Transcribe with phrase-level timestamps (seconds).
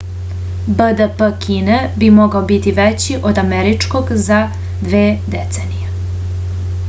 [0.77, 4.41] bdp kine bi mogao biti veći od američkog za
[4.89, 5.93] dve decenije